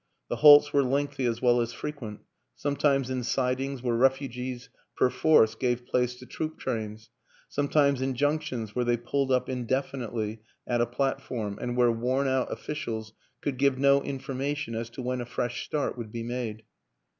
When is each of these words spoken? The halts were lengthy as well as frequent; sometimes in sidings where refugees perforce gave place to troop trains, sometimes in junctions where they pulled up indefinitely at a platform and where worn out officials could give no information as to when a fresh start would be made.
The 0.29 0.37
halts 0.37 0.73
were 0.73 0.81
lengthy 0.81 1.25
as 1.27 1.43
well 1.43 1.61
as 1.61 1.73
frequent; 1.73 2.21
sometimes 2.55 3.11
in 3.11 3.21
sidings 3.21 3.83
where 3.83 3.93
refugees 3.95 4.67
perforce 4.95 5.53
gave 5.53 5.85
place 5.85 6.15
to 6.15 6.25
troop 6.25 6.57
trains, 6.57 7.11
sometimes 7.49 8.01
in 8.01 8.15
junctions 8.15 8.73
where 8.75 8.83
they 8.83 8.97
pulled 8.97 9.31
up 9.31 9.47
indefinitely 9.47 10.41
at 10.65 10.81
a 10.81 10.87
platform 10.87 11.59
and 11.61 11.77
where 11.77 11.91
worn 11.91 12.27
out 12.27 12.51
officials 12.51 13.13
could 13.41 13.57
give 13.57 13.77
no 13.77 14.01
information 14.01 14.73
as 14.73 14.89
to 14.89 15.03
when 15.03 15.21
a 15.21 15.25
fresh 15.27 15.65
start 15.67 15.95
would 15.99 16.11
be 16.11 16.23
made. 16.23 16.63